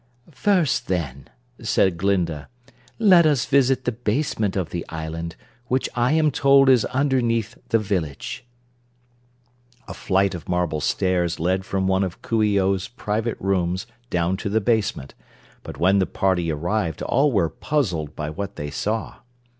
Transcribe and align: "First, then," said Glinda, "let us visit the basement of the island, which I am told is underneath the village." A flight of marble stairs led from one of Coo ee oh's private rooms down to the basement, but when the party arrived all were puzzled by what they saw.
"First, 0.33 0.87
then," 0.87 1.27
said 1.61 1.95
Glinda, 1.95 2.49
"let 2.97 3.27
us 3.27 3.45
visit 3.45 3.85
the 3.85 3.91
basement 3.91 4.55
of 4.55 4.71
the 4.71 4.83
island, 4.89 5.35
which 5.67 5.87
I 5.93 6.13
am 6.13 6.31
told 6.31 6.69
is 6.69 6.85
underneath 6.85 7.55
the 7.69 7.77
village." 7.77 8.43
A 9.87 9.93
flight 9.93 10.33
of 10.33 10.49
marble 10.49 10.81
stairs 10.81 11.39
led 11.39 11.65
from 11.65 11.85
one 11.85 12.03
of 12.03 12.23
Coo 12.23 12.41
ee 12.41 12.59
oh's 12.59 12.87
private 12.87 13.37
rooms 13.39 13.85
down 14.09 14.37
to 14.37 14.49
the 14.49 14.59
basement, 14.59 15.13
but 15.61 15.77
when 15.77 15.99
the 15.99 16.07
party 16.07 16.51
arrived 16.51 17.03
all 17.03 17.31
were 17.31 17.51
puzzled 17.51 18.15
by 18.15 18.31
what 18.31 18.55
they 18.55 18.71
saw. 18.71 19.17